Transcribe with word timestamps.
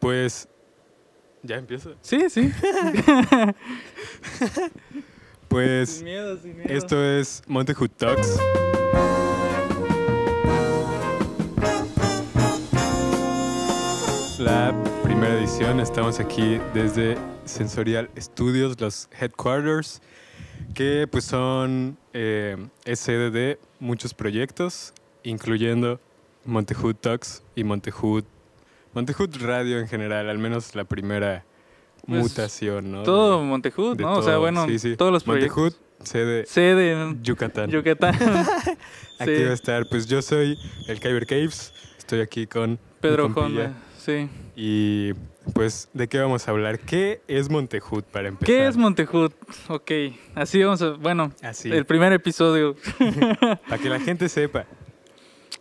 Pues. 0.00 0.48
¿Ya 1.42 1.56
empiezo? 1.56 1.94
Sí, 2.02 2.28
sí. 2.30 2.52
Pues. 5.48 5.88
sin 5.88 6.04
miedo, 6.04 6.36
sin 6.36 6.58
miedo. 6.58 6.68
Esto 6.68 7.02
es 7.02 7.42
Montehood 7.46 7.88
Talks. 7.96 8.38
La 14.38 14.74
primera 15.02 15.38
edición, 15.38 15.80
estamos 15.80 16.20
aquí 16.20 16.60
desde 16.74 17.16
Sensorial 17.46 18.10
Studios, 18.18 18.78
los 18.78 19.08
headquarters, 19.18 20.02
que 20.74 21.08
pues 21.10 21.24
son 21.24 21.96
eh, 22.12 22.56
es 22.84 23.00
sede 23.00 23.30
de 23.30 23.58
muchos 23.80 24.12
proyectos, 24.12 24.92
incluyendo 25.22 25.98
Montehood 26.44 26.96
Talks 26.96 27.42
y 27.56 27.64
Montehood, 27.64 28.24
Montehood 28.98 29.36
Radio 29.42 29.78
en 29.78 29.86
general, 29.86 30.28
al 30.28 30.38
menos 30.38 30.74
la 30.74 30.82
primera 30.82 31.44
Pues, 32.04 32.20
mutación, 32.20 32.90
¿no? 32.90 33.04
Todo 33.04 33.38
de 33.94 34.02
¿no? 34.02 34.14
O 34.18 34.22
sea, 34.24 34.38
bueno, 34.38 34.66
Sí, 34.66 34.80
sí. 34.80 34.96
todos 34.96 35.12
los 35.12 35.22
proyectos. 35.22 35.56
Montejud, 35.56 35.78
sede 36.02 36.46
Sede 36.46 36.92
en 37.00 37.22
Yucatán. 37.22 37.70
Yucatán. 37.70 38.14
Aquí 39.20 39.36
Sí. 39.36 39.44
va 39.44 39.50
a 39.50 39.54
estar, 39.54 39.86
pues 39.88 40.06
yo 40.08 40.20
soy 40.20 40.58
el 40.88 40.98
Kyber 40.98 41.26
Caves, 41.26 41.72
estoy 41.96 42.20
aquí 42.22 42.48
con 42.48 42.76
Pedro. 43.00 43.26
Honda. 43.36 43.72
Sí. 44.04 44.28
Y 44.56 45.12
pues, 45.54 45.88
¿de 45.92 46.08
qué 46.08 46.18
vamos 46.18 46.48
a 46.48 46.50
hablar? 46.50 46.80
¿Qué 46.80 47.20
es 47.28 47.48
Montejud 47.48 48.02
para 48.02 48.26
empezar? 48.28 48.46
¿Qué 48.46 48.66
es 48.66 48.76
Montejud? 48.76 49.30
Ok, 49.68 49.92
así 50.34 50.60
vamos 50.64 50.82
a... 50.82 50.90
Bueno, 50.90 51.30
Así, 51.40 51.70
el 51.70 51.86
primer 51.86 52.12
episodio. 52.12 52.74
para 53.68 53.78
que 53.80 53.88
la 53.88 54.00
gente 54.00 54.28
sepa. 54.28 54.66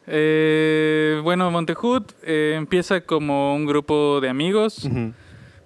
Eh, 0.07 1.19
bueno, 1.23 1.51
Montejud 1.51 2.03
eh, 2.23 2.53
empieza 2.55 3.01
como 3.01 3.53
un 3.55 3.65
grupo 3.65 4.19
de 4.21 4.29
amigos, 4.29 4.87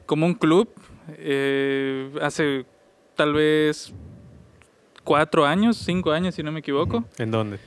como 0.05 0.25
un 0.25 0.33
club. 0.33 0.67
eh, 1.17 2.11
hace 2.21 2.65
tal 3.15 3.33
vez 3.33 3.93
cuatro 5.03 5.45
años, 5.45 5.77
cinco 5.77 6.11
años, 6.11 6.35
si 6.35 6.43
no 6.43 6.51
me 6.51 6.59
equivoco. 6.59 7.03
¿En 7.17 7.31
dónde? 7.31 7.59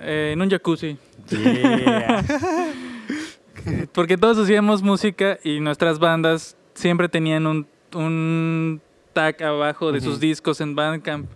eh, 0.00 0.30
en 0.32 0.40
un 0.42 0.48
jacuzzi. 0.50 0.96
Yeah. 1.30 2.24
Porque 3.92 4.16
todos 4.16 4.38
hacíamos 4.38 4.82
música 4.82 5.38
y 5.44 5.60
nuestras 5.60 5.98
bandas 5.98 6.56
siempre 6.74 7.08
tenían 7.08 7.46
un, 7.46 7.66
un 7.94 8.80
tag 9.12 9.42
abajo 9.42 9.90
de 9.92 10.00
sus 10.00 10.20
discos 10.20 10.60
en 10.60 10.74
Bandcamp. 10.74 11.28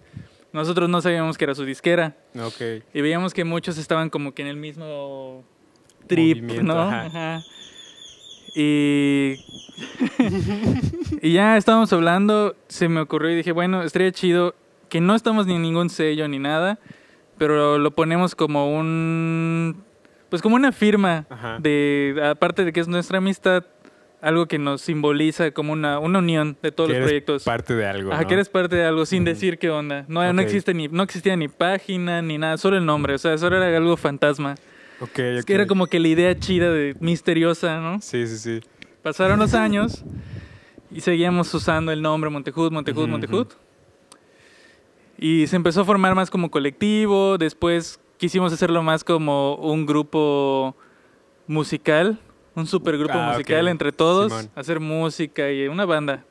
Nosotros 0.52 0.88
no 0.88 1.00
sabíamos 1.00 1.38
que 1.38 1.44
era 1.44 1.54
su 1.54 1.64
disquera 1.64 2.16
ok. 2.38 2.84
y 2.92 3.00
veíamos 3.00 3.32
que 3.32 3.44
muchos 3.44 3.78
estaban 3.78 4.10
como 4.10 4.32
que 4.32 4.42
en 4.42 4.48
el 4.48 4.56
mismo 4.56 5.44
trip, 6.06 6.42
Movimiento, 6.42 6.74
¿no? 6.74 6.80
ajá. 6.82 7.06
Ajá. 7.06 7.42
Y, 8.54 9.36
y 11.22 11.32
ya 11.32 11.56
estábamos 11.56 11.92
hablando, 11.92 12.54
se 12.68 12.88
me 12.88 13.00
ocurrió 13.00 13.30
y 13.30 13.36
dije, 13.36 13.52
bueno, 13.52 13.82
estaría 13.82 14.12
chido 14.12 14.54
que 14.90 15.00
no 15.00 15.14
estamos 15.14 15.46
ni 15.46 15.54
en 15.54 15.62
ningún 15.62 15.88
sello 15.88 16.28
ni 16.28 16.38
nada, 16.38 16.78
pero 17.38 17.78
lo 17.78 17.92
ponemos 17.92 18.34
como 18.34 18.70
un, 18.70 19.82
pues 20.28 20.42
como 20.42 20.56
una 20.56 20.70
firma 20.70 21.24
Ajá. 21.30 21.58
de, 21.60 22.20
aparte 22.30 22.64
de 22.66 22.74
que 22.74 22.80
es 22.80 22.88
nuestra 22.88 23.18
amistad, 23.18 23.64
algo 24.22 24.46
que 24.46 24.58
nos 24.58 24.80
simboliza 24.80 25.50
como 25.50 25.72
una, 25.74 25.98
una 25.98 26.20
unión 26.20 26.56
de 26.62 26.72
todos 26.72 26.88
Que 26.88 26.92
los 26.94 26.96
eres 26.98 27.08
proyectos. 27.10 27.44
parte 27.44 27.74
de 27.74 27.86
algo, 27.86 28.12
Ajá, 28.12 28.22
¿no? 28.22 28.28
que 28.28 28.34
eres 28.34 28.48
parte 28.48 28.76
de 28.76 28.84
algo 28.86 29.04
sin 29.04 29.24
decir 29.24 29.58
qué 29.58 29.68
onda. 29.68 30.04
No, 30.08 30.32
no 30.32 30.40
existe 30.40 30.72
ni, 30.72 30.88
no 30.88 31.02
existía 31.02 31.36
ni 31.36 31.48
página 31.48 32.22
ni 32.22 32.38
nada, 32.38 32.56
solo 32.56 32.76
el 32.78 32.86
nombre, 32.86 33.14
o 33.14 33.18
sea, 33.18 33.36
solo 33.36 33.56
era 33.62 33.76
algo 33.76 33.96
fantasma. 33.98 34.54
Ok, 35.00 35.18
Es 35.18 35.40
ok. 35.42 35.46
que 35.48 35.54
era 35.54 35.66
como 35.66 35.88
que 35.88 35.98
la 36.00 36.08
idea 36.08 36.38
chida 36.38 36.70
de 36.70 36.94
misteriosa, 37.00 37.80
¿no? 37.80 38.00
Sí, 38.00 38.26
sí, 38.28 38.38
sí. 38.38 38.60
Pasaron 39.02 39.38
los 39.40 39.52
años 39.66 40.04
y 40.90 41.00
seguíamos 41.00 41.52
usando 41.52 41.90
el 41.90 42.00
nombre 42.00 42.30
Montejud, 42.30 42.70
Montejud, 42.70 43.02
Ujú, 43.02 43.10
Montejud. 43.10 43.46
ujú. 43.48 43.56
Y 45.18 45.46
se 45.48 45.56
empezó 45.56 45.80
a 45.82 45.84
formar 45.84 46.14
más 46.14 46.30
como 46.30 46.50
colectivo, 46.50 47.38
después 47.38 47.98
quisimos 48.18 48.52
hacerlo 48.52 48.82
más 48.84 49.02
como 49.04 49.56
un 49.56 49.84
grupo 49.86 50.76
musical, 51.46 52.18
un 52.54 52.66
supergrupo 52.66 53.14
Ah, 53.14 53.32
musical 53.32 53.68
entre 53.68 53.92
todos, 53.92 54.30
Simón. 54.32 54.50
hacer 54.54 54.80
música 54.80 55.50
y 55.50 55.68
una 55.68 55.84
banda. 55.84 56.24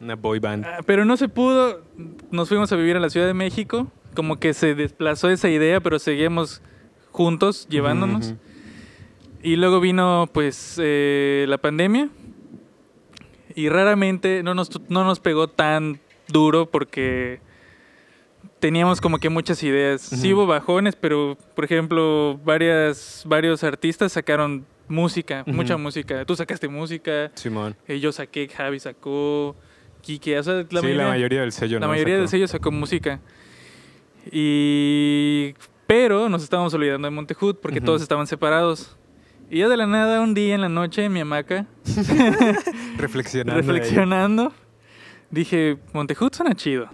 Una 0.00 0.16
boy 0.16 0.38
band. 0.40 0.64
Ah, 0.64 0.80
Pero 0.84 1.04
no 1.04 1.16
se 1.16 1.28
pudo, 1.28 1.82
nos 2.30 2.48
fuimos 2.48 2.72
a 2.72 2.76
vivir 2.76 2.96
a 2.96 3.00
la 3.00 3.10
Ciudad 3.10 3.26
de 3.26 3.34
México, 3.34 3.86
como 4.14 4.38
que 4.40 4.54
se 4.54 4.74
desplazó 4.74 5.28
esa 5.30 5.48
idea, 5.48 5.80
pero 5.80 5.98
seguíamos 5.98 6.62
juntos 7.12 7.66
llevándonos. 7.68 8.26
Ujú, 8.26 8.34
ujú. 8.34 8.40
Y 9.42 9.56
luego 9.56 9.80
vino 9.80 10.28
pues 10.32 10.76
eh, 10.82 11.46
la 11.48 11.58
pandemia 11.58 12.08
y 13.54 13.68
raramente 13.68 14.42
no 14.42 14.54
nos, 14.54 14.70
no 14.90 15.04
nos 15.04 15.18
pegó 15.20 15.48
tan 15.48 15.98
duro 16.28 16.66
porque 16.70 17.40
teníamos 18.58 19.00
como 19.00 19.18
que 19.18 19.28
muchas 19.30 19.62
ideas. 19.62 20.02
Sí 20.02 20.34
hubo 20.34 20.46
bajones, 20.46 20.94
pero 20.96 21.38
por 21.54 21.64
ejemplo 21.64 22.38
varias, 22.44 23.22
varios 23.26 23.64
artistas 23.64 24.12
sacaron 24.12 24.66
música, 24.90 25.44
mucha 25.46 25.76
música. 25.78 26.24
Tú 26.26 26.36
sacaste 26.36 26.68
música, 26.68 27.30
Simón. 27.34 27.74
eh, 27.88 27.98
yo 28.00 28.12
saqué, 28.12 28.48
Javi 28.48 28.78
sacó, 28.80 29.56
Kike, 30.02 30.38
o 30.38 30.42
sea, 30.42 30.54
la 30.54 30.62
sí, 30.68 30.74
mayoría, 30.74 30.96
la 31.04 31.08
mayoría 31.08 31.40
del 31.42 31.52
sello 31.52 31.78
la 31.78 31.86
no 31.86 31.92
mayoría 31.92 32.16
sacó. 32.16 32.22
de 32.22 32.28
sellos 32.28 32.50
sacó 32.50 32.70
música. 32.70 33.20
Y 34.30 35.54
pero 35.86 36.28
nos 36.28 36.42
estábamos 36.42 36.72
olvidando 36.74 37.06
de 37.08 37.10
Montejud 37.14 37.56
porque 37.56 37.80
todos 37.80 38.02
estaban 38.02 38.26
separados. 38.26 38.96
Y 39.50 39.58
ya 39.58 39.68
de 39.68 39.76
la 39.76 39.86
nada, 39.86 40.20
un 40.20 40.34
día 40.34 40.54
en 40.54 40.60
la 40.60 40.68
noche, 40.68 41.04
en 41.04 41.12
mi 41.12 41.20
hamaca, 41.20 41.66
Reflexionando. 42.96 43.60
reflexionando, 43.60 44.52
dije, 45.30 45.78
Montejud 45.92 46.32
suena 46.32 46.54
chido. 46.54 46.88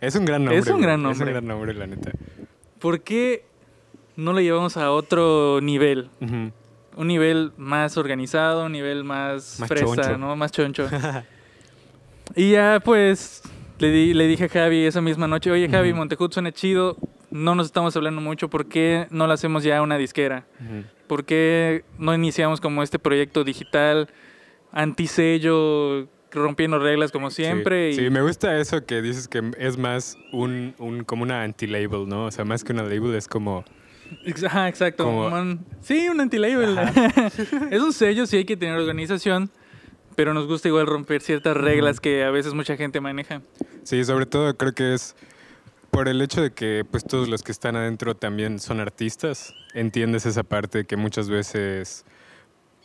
Es 0.00 0.16
un 0.16 0.24
gran 0.24 0.44
nombre. 0.44 0.58
Es 0.58 0.66
un 0.66 0.80
gran 0.80 0.94
Es 1.00 1.04
un 1.04 1.10
nombre. 1.10 1.30
gran 1.30 1.46
nombre, 1.46 1.74
la 1.74 1.86
neta. 1.86 2.10
¿Por 2.80 3.02
qué 3.02 3.44
no 4.16 4.32
lo 4.32 4.40
llevamos 4.40 4.76
a 4.76 4.90
otro 4.90 5.60
nivel? 5.62 6.10
Ujú. 6.20 6.50
Un 6.96 7.08
nivel 7.08 7.52
más 7.56 7.96
organizado, 7.96 8.64
un 8.66 8.72
nivel 8.72 9.04
más, 9.04 9.60
Más 9.60 9.68
fresa, 9.68 9.84
choncho. 9.86 10.18
¿no? 10.18 10.34
Más 10.34 10.50
choncho. 10.50 10.88
y 12.34 12.52
ya, 12.52 12.80
pues, 12.84 13.42
le, 13.78 13.90
di- 13.90 14.14
le 14.14 14.26
dije 14.26 14.44
a 14.44 14.48
Javi 14.48 14.84
esa 14.84 15.00
misma 15.00 15.28
noche, 15.28 15.50
oye, 15.50 15.68
Javi, 15.68 15.90
Ujú. 15.90 15.98
Montejud 15.98 16.32
suena 16.32 16.52
chido, 16.52 16.96
no 17.30 17.54
nos 17.54 17.66
estamos 17.66 17.94
hablando 17.96 18.20
mucho, 18.22 18.48
¿por 18.48 18.66
qué 18.66 19.06
no 19.10 19.26
lo 19.26 19.32
hacemos 19.34 19.62
ya 19.62 19.82
una 19.82 19.98
disquera? 19.98 20.46
¿Por 21.06 21.24
qué 21.24 21.84
no 21.98 22.14
iniciamos 22.14 22.60
como 22.60 22.82
este 22.82 22.98
proyecto 22.98 23.44
digital, 23.44 24.08
antisello, 24.72 26.08
rompiendo 26.32 26.78
reglas 26.78 27.12
como 27.12 27.30
siempre? 27.30 27.92
Sí, 27.92 28.00
y- 28.00 28.04
sí, 28.04 28.10
me 28.10 28.22
gusta 28.22 28.58
eso 28.58 28.84
que 28.86 29.02
dices 29.02 29.28
que 29.28 29.42
es 29.58 29.76
más 29.76 30.16
un, 30.32 30.74
un 30.78 31.04
como 31.04 31.22
una 31.24 31.42
anti-label, 31.42 32.08
¿no? 32.08 32.24
O 32.26 32.30
sea, 32.30 32.44
más 32.44 32.64
que 32.64 32.72
una 32.72 32.82
label 32.84 33.14
es 33.14 33.28
como... 33.28 33.64
Ajá, 34.46 34.68
exacto. 34.68 35.04
Como- 35.04 35.24
como 35.24 35.36
un- 35.40 35.66
sí, 35.80 36.08
un 36.08 36.20
anti-label. 36.20 36.76
es 37.70 37.80
un 37.82 37.92
sello, 37.92 38.26
sí 38.26 38.38
hay 38.38 38.44
que 38.44 38.56
tener 38.56 38.76
organización, 38.78 39.50
pero 40.14 40.34
nos 40.34 40.46
gusta 40.46 40.68
igual 40.68 40.86
romper 40.86 41.20
ciertas 41.22 41.56
reglas 41.56 42.00
que 42.00 42.24
a 42.24 42.30
veces 42.30 42.54
mucha 42.54 42.76
gente 42.76 43.00
maneja. 43.00 43.42
Sí, 43.84 44.04
sobre 44.04 44.26
todo 44.26 44.56
creo 44.56 44.72
que 44.72 44.94
es 44.94 45.14
por 45.90 46.08
el 46.08 46.20
hecho 46.20 46.42
de 46.42 46.50
que 46.52 46.84
pues 46.90 47.04
todos 47.04 47.28
los 47.28 47.42
que 47.42 47.52
están 47.52 47.76
adentro 47.76 48.14
también 48.16 48.58
son 48.58 48.80
artistas. 48.80 49.54
Entiendes 49.74 50.26
esa 50.26 50.42
parte 50.42 50.84
que 50.84 50.96
muchas 50.96 51.28
veces 51.30 52.04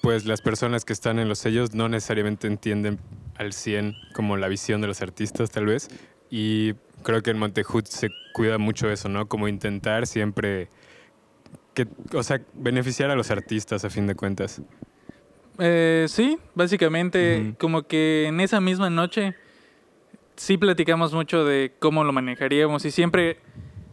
pues 0.01 0.25
las 0.25 0.41
personas 0.41 0.83
que 0.85 0.93
están 0.93 1.19
en 1.19 1.29
los 1.29 1.39
sellos 1.39 1.73
no 1.75 1.87
necesariamente 1.89 2.47
entienden 2.47 2.99
al 3.35 3.53
100 3.53 3.95
como 4.13 4.35
la 4.37 4.47
visión 4.47 4.81
de 4.81 4.87
los 4.87 5.01
artistas 5.01 5.51
tal 5.51 5.65
vez. 5.67 5.89
Y 6.29 6.73
creo 7.03 7.21
que 7.21 7.31
en 7.31 7.37
Montejud 7.39 7.83
se 7.85 8.09
cuida 8.33 8.57
mucho 8.57 8.89
eso, 8.89 9.09
¿no? 9.09 9.27
Como 9.27 9.47
intentar 9.47 10.07
siempre 10.07 10.69
que, 11.73 11.87
o 12.13 12.23
sea, 12.23 12.41
beneficiar 12.53 13.09
a 13.11 13.15
los 13.15 13.31
artistas 13.31 13.85
a 13.85 13.89
fin 13.89 14.07
de 14.07 14.15
cuentas. 14.15 14.61
Eh, 15.59 16.05
sí, 16.07 16.39
básicamente 16.55 17.55
como 17.59 17.83
que 17.83 18.25
en 18.27 18.39
esa 18.39 18.61
misma 18.61 18.89
noche 18.89 19.35
sí 20.35 20.57
platicamos 20.57 21.13
mucho 21.13 21.45
de 21.45 21.73
cómo 21.77 22.03
lo 22.03 22.13
manejaríamos 22.13 22.83
y 22.85 22.91
siempre, 22.91 23.37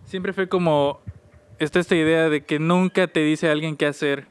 siempre 0.04 0.32
fue 0.32 0.48
como, 0.48 1.00
está 1.58 1.78
esta 1.78 1.94
idea 1.94 2.28
de 2.28 2.44
que 2.44 2.58
nunca 2.58 3.06
te 3.06 3.20
dice 3.20 3.50
alguien 3.50 3.76
qué 3.76 3.86
hacer 3.86 4.28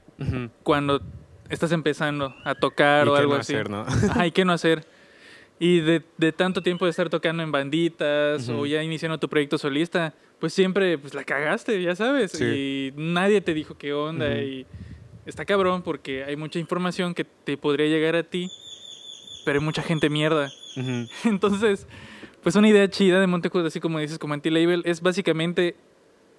cuando 0.63 1.01
estás 1.49 1.71
empezando 1.71 2.35
a 2.43 2.55
tocar 2.55 3.05
Y 3.05 3.09
o 3.09 3.13
qué 3.13 3.19
algo 3.19 3.33
no 3.35 3.39
así. 3.39 3.53
hacer, 3.53 3.69
¿no? 3.69 3.81
Ajá, 3.81 4.25
¿y 4.25 4.31
qué 4.31 4.43
no 4.43 4.53
hacer? 4.53 4.85
Y 5.59 5.79
de, 5.79 6.03
de 6.17 6.31
tanto 6.31 6.61
tiempo 6.61 6.85
de 6.85 6.91
estar 6.91 7.09
tocando 7.09 7.41
en 7.41 7.51
banditas 7.51 8.47
Ujú. 8.47 8.59
o 8.59 8.65
ya 8.65 8.83
iniciando 8.83 9.17
tu 9.17 9.27
proyecto 9.27 9.57
solista, 9.57 10.13
pues 10.39 10.53
siempre 10.53 10.97
pues 10.97 11.13
la 11.13 11.23
cagaste, 11.23 11.81
ya 11.81 11.95
sabes. 11.95 12.31
Sí. 12.31 12.45
Y 12.45 12.93
nadie 12.95 13.41
te 13.41 13.53
dijo 13.53 13.75
qué 13.77 13.93
onda. 13.93 14.27
Ujú. 14.27 14.37
Y 14.37 14.65
está 15.25 15.45
cabrón 15.45 15.81
porque 15.81 16.23
hay 16.23 16.35
mucha 16.35 16.59
información 16.59 17.13
que 17.13 17.23
te 17.23 17.57
podría 17.57 17.87
llegar 17.87 18.15
a 18.15 18.23
ti, 18.23 18.51
pero 19.45 19.59
hay 19.59 19.65
mucha 19.65 19.81
gente 19.81 20.09
mierda. 20.09 20.51
Ujú. 20.75 21.07
Entonces, 21.25 21.87
pues 22.43 22.55
una 22.55 22.69
idea 22.69 22.87
chida 22.89 23.19
de 23.19 23.25
Montecud, 23.25 23.65
así 23.65 23.79
como 23.79 23.99
dices, 23.99 24.19
como 24.19 24.35
anti-label, 24.35 24.83
es 24.85 25.01
básicamente 25.01 25.75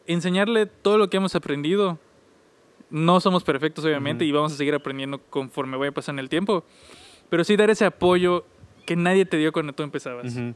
enseñarle 0.07 0.67
todo 0.67 0.97
lo 0.97 1.11
que 1.11 1.17
hemos 1.17 1.35
aprendido 1.35 1.99
no 2.91 3.21
somos 3.21 3.45
perfectos, 3.45 3.85
obviamente, 3.85 4.25
y 4.25 4.33
vamos 4.33 4.53
a 4.53 4.57
seguir 4.57 4.75
aprendiendo 4.75 5.19
conforme 5.19 5.77
vaya 5.77 5.93
pasando 5.93 6.23
el 6.23 6.29
tiempo. 6.29 6.65
Pero 7.29 7.45
sí 7.45 7.57
dar 7.57 7.69
ese 7.69 7.85
apoyo 7.85 8.47
que 8.89 8.97
nadie 8.97 9.27
te 9.27 9.37
dio 9.37 9.53
cuando 9.53 9.75
tú 9.75 9.83
empezabas. 9.83 10.35
Ujú. 10.35 10.55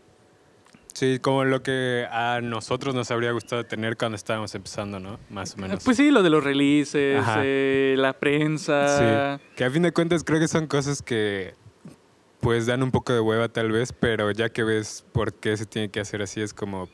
Sí, 0.95 1.19
como 1.21 1.45
lo 1.45 1.63
que 1.63 2.07
a 2.11 2.41
nosotros 2.43 2.95
nos 2.95 3.11
habría 3.11 3.31
gustado 3.33 3.65
tener 3.65 3.99
cuando 3.99 4.17
estábamos 4.17 4.55
empezando, 4.55 4.99
¿no? 5.01 5.19
Más 5.29 5.55
o 5.55 5.59
menos. 5.59 5.85
Pues 5.85 5.99
sí, 5.99 6.11
lo 6.11 6.23
de 6.23 6.31
los 6.31 6.43
releases, 6.43 7.23
eh, 7.43 7.95
la 7.99 8.15
prensa. 8.15 9.37
Sí, 9.37 9.45
que 9.55 9.65
a 9.65 9.71
fin 9.71 9.83
de 9.83 9.93
cuentas 9.93 10.25
creo 10.25 10.41
que 10.41 10.49
son 10.49 10.67
cosas 10.67 11.03
que 11.03 11.55
pues 12.41 12.65
dan 12.67 12.83
un 12.83 12.91
poco 12.91 13.13
de 13.13 13.21
hueva 13.21 13.49
tal 13.51 13.71
vez, 13.71 13.93
pero 13.93 14.31
ya 14.31 14.49
que 14.49 14.65
ves 14.65 15.05
por 15.13 15.35
qué 15.35 15.57
se 15.59 15.67
tiene 15.67 15.91
que 15.91 16.01
hacer 16.01 16.23
así 16.23 16.41
es 16.41 16.55
como, 16.55 16.89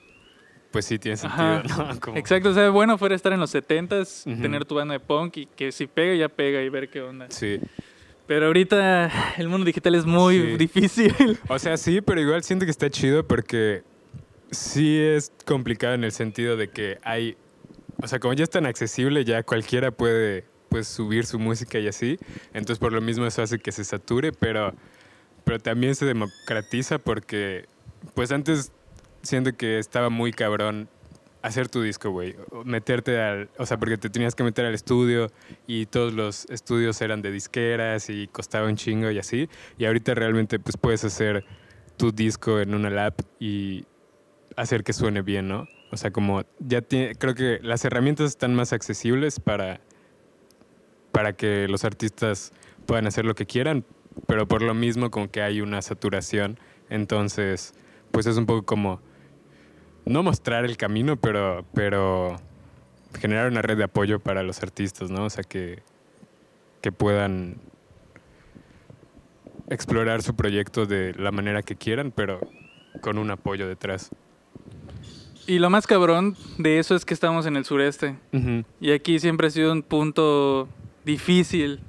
pues 0.73 0.85
sí 0.87 0.99
tiene 0.99 1.17
sentido. 1.17 1.63
¿no? 1.63 2.01
Como- 2.01 2.19
Exacto, 2.19 2.51
o 2.51 2.55
sea, 2.55 2.69
bueno 2.71 2.99
fuera 2.99 3.15
estar 3.15 3.33
en 3.33 3.39
los 3.41 3.55
70s, 3.55 4.27
Ujú. 4.27 4.43
tener 4.43 4.65
tu 4.65 4.75
banda 4.75 4.95
de 4.95 5.01
punk 5.01 5.37
y 5.39 5.47
que 5.47 5.71
si 5.71 5.87
pega, 5.87 6.15
ya 6.17 6.29
pega 6.29 6.61
y 6.63 6.69
ver 6.69 6.89
qué 6.91 7.01
onda. 7.01 7.27
Sí. 7.31 7.61
Pero 8.29 8.47
ahorita 8.47 9.11
el 9.39 9.49
mundo 9.49 9.65
digital 9.65 9.95
es 9.97 10.05
muy 10.07 10.37
Sí. 10.39 10.57
difícil. 10.59 11.15
O 11.49 11.59
sea, 11.59 11.77
sí, 11.77 12.01
pero 12.01 12.21
igual 12.21 12.45
siento 12.45 12.65
que 12.67 12.71
está 12.71 12.89
chido 12.91 13.27
porque 13.27 13.83
sí 14.53 14.99
es 15.01 15.33
complicado 15.47 15.95
en 15.95 16.05
el 16.05 16.13
sentido 16.13 16.57
de 16.57 16.69
que 16.69 16.99
hay, 17.03 17.37
o 18.03 18.07
sea, 18.07 18.19
como 18.21 18.35
ya 18.35 18.45
es 18.45 18.51
tan 18.51 18.67
accesible, 18.67 19.25
ya 19.25 19.43
cualquiera 19.43 19.91
puede 19.91 20.45
pues 20.69 20.87
subir 20.87 21.25
su 21.25 21.39
música 21.39 21.79
y 21.79 21.89
así, 21.89 22.19
entonces 22.53 22.79
por 22.79 22.93
lo 22.93 23.01
mismo 23.01 23.25
eso 23.27 23.41
hace 23.41 23.59
que 23.59 23.73
se 23.73 23.83
sature, 23.85 24.33
pero, 24.33 24.75
pero 25.45 25.59
también 25.59 25.95
se 25.95 26.05
democratiza 26.05 26.99
porque 26.99 27.65
pues 28.15 28.31
antes 28.31 28.71
siento 29.23 29.57
que 29.57 29.79
estaba 29.79 30.11
muy 30.11 30.31
cabrón 30.33 30.91
hacer 31.49 31.69
tu 31.69 31.83
disco, 31.83 32.11
güey, 32.11 32.37
meterte 32.65 33.21
al, 33.21 33.51
o 33.59 33.67
sea, 33.67 33.79
porque 33.79 33.97
te 33.97 34.11
tenías 34.11 34.35
que 34.35 34.45
meter 34.45 34.67
al 34.67 34.75
estudio 34.75 35.31
y 35.67 35.87
todos 35.87 36.13
los 36.13 36.45
estudios 36.51 37.01
eran 37.01 37.23
de 37.23 37.33
disqueras 37.33 38.11
y 38.11 38.29
costaba 38.29 38.69
un 38.69 38.77
chingo 38.77 39.11
y 39.11 39.19
así, 39.19 39.49
y 39.79 39.87
ahorita 39.87 40.15
realmente 40.15 40.59
pues 40.59 40.77
puedes 40.77 41.05
hacer 41.05 41.45
tu 41.97 42.13
disco 42.13 42.61
en 42.61 42.75
una 42.75 42.91
lap 42.91 43.21
y 43.41 43.87
hacer 44.57 44.85
que 44.85 44.93
suene 44.93 45.23
bien, 45.23 45.49
¿no? 45.49 45.67
O 45.91 45.97
sea, 45.97 46.11
como 46.11 46.43
ya 46.59 46.83
tiene, 46.83 47.15
creo 47.15 47.35
que 47.35 47.61
las 47.63 47.85
herramientas 47.85 48.31
están 48.31 48.55
más 48.55 48.73
accesibles 48.73 49.41
para, 49.41 49.81
para 51.13 51.33
que 51.33 51.67
los 51.67 51.85
artistas 51.85 52.53
puedan 52.85 53.07
hacer 53.07 53.25
lo 53.25 53.35
que 53.35 53.47
quieran, 53.47 53.85
pero 54.27 54.47
por 54.47 54.63
lo 54.63 54.75
mismo 54.75 55.11
como 55.11 55.31
que 55.31 55.41
hay 55.41 55.63
una 55.63 55.81
saturación, 55.81 56.59
entonces 56.91 57.73
pues 58.11 58.27
es 58.27 58.37
un 58.37 58.47
poco 58.47 58.65
como 58.65 59.01
no 60.09 60.23
mostrar 60.23 60.65
el 60.65 60.77
camino, 60.77 61.17
pero, 61.17 61.65
pero 61.75 62.37
generar 63.19 63.49
una 63.51 63.63
red 63.63 63.77
de 63.77 63.85
apoyo 63.85 64.21
para 64.21 64.43
los 64.43 64.63
artistas, 64.63 65.11
¿no? 65.11 65.25
O 65.25 65.31
sea, 65.31 65.45
que, 65.45 65.83
que 66.81 66.93
puedan 66.93 67.57
explorar 69.71 70.23
su 70.23 70.35
proyecto 70.35 70.87
de 70.87 71.15
la 71.15 71.31
manera 71.31 71.63
que 71.63 71.77
quieran, 71.77 72.13
pero 72.15 72.41
con 73.01 73.19
un 73.19 73.31
apoyo 73.31 73.69
detrás. 73.69 74.11
Y 75.47 75.59
lo 75.59 75.71
más 75.71 75.87
cabrón 75.87 76.37
de 76.59 76.79
eso 76.79 76.95
es 76.95 77.05
que 77.05 77.15
estamos 77.15 77.47
en 77.47 77.57
el 77.57 77.65
sureste. 77.65 78.17
Y 78.81 78.93
aquí 78.93 79.19
siempre 79.19 79.47
ha 79.47 79.51
sido 79.51 79.73
un 79.73 79.83
punto 79.83 80.69
difícil, 81.05 81.81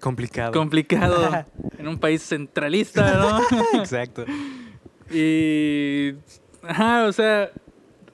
Complicado. 0.00 0.50
complicado, 0.52 1.44
en 1.78 1.88
un 1.88 1.98
país 1.98 2.22
centralista, 2.22 3.14
¿no? 3.14 3.40
Exacto. 3.78 4.24
Y. 5.10 6.14
Ajá, 6.62 7.04
o 7.04 7.12
sea, 7.12 7.50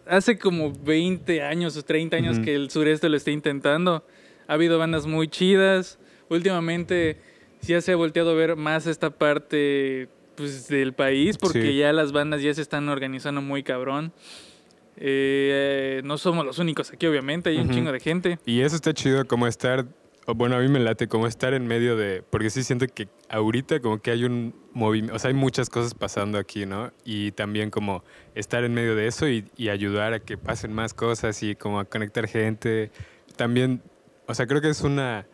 hace 0.08 0.38
como 0.38 0.72
20 0.72 1.42
años 1.42 1.76
o 1.76 1.82
30 1.82 2.16
años 2.16 2.38
que 2.40 2.54
el 2.54 2.70
sureste 2.70 3.08
lo 3.08 3.16
está 3.16 3.30
intentando. 3.30 4.04
Ha 4.46 4.54
habido 4.54 4.78
bandas 4.78 5.06
muy 5.06 5.28
chidas. 5.28 5.98
Últimamente 6.28 7.18
ya 7.62 7.80
se 7.80 7.92
ha 7.92 7.96
volteado 7.96 8.30
a 8.30 8.34
ver 8.34 8.56
más 8.56 8.86
esta 8.86 9.10
parte 9.10 10.08
pues, 10.36 10.68
del 10.68 10.92
país 10.92 11.36
porque 11.38 11.62
Sí. 11.62 11.76
ya 11.78 11.92
las 11.92 12.12
bandas 12.12 12.42
ya 12.42 12.52
se 12.54 12.62
están 12.62 12.88
organizando 12.88 13.40
muy 13.42 13.62
cabrón. 13.62 14.12
Eh, 14.96 16.00
no 16.04 16.18
somos 16.18 16.44
los 16.44 16.58
únicos 16.58 16.90
aquí, 16.92 17.06
obviamente, 17.06 17.50
hay 17.50 17.58
un 17.58 17.70
chingo 17.70 17.92
de 17.92 18.00
gente. 18.00 18.38
Y 18.44 18.60
eso 18.62 18.74
está 18.76 18.92
chido, 18.92 19.24
como 19.26 19.46
estar, 19.46 19.84
bueno, 20.34 20.56
a 20.56 20.60
mí 20.60 20.68
me 20.68 20.78
late, 20.78 21.08
como 21.08 21.26
estar 21.26 21.54
en 21.54 21.66
medio 21.66 21.96
de, 21.96 22.22
porque 22.22 22.50
sí 22.50 22.62
siento 22.62 22.86
que 22.86 23.08
ahorita 23.30 23.80
como 23.80 24.00
que 24.00 24.10
hay 24.10 24.24
un 24.24 24.54
movimiento, 24.72 25.16
o 25.16 25.18
sea, 25.18 25.28
hay 25.28 25.34
muchas 25.34 25.70
cosas 25.70 25.94
pasando 25.94 26.38
aquí, 26.38 26.66
¿no? 26.66 26.92
Y 27.04 27.32
también 27.32 27.70
como 27.70 28.04
estar 28.34 28.62
en 28.64 28.74
medio 28.74 28.94
de 28.94 29.06
eso 29.06 29.26
y, 29.28 29.44
ayudar 29.68 30.12
a 30.12 30.20
que 30.20 30.36
pasen 30.36 30.72
más 30.72 30.92
cosas 30.92 31.42
y 31.42 31.54
como 31.54 31.80
a 31.80 31.84
conectar 31.84 32.26
gente. 32.28 32.90
También, 33.36 33.82
o 34.26 34.34
sea, 34.34 34.46
creo 34.46 34.60
que 34.60 34.68
es 34.68 34.82
una 34.82 35.26